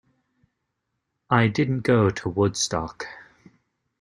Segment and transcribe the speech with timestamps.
[1.29, 3.05] I didn't go to Woodstock.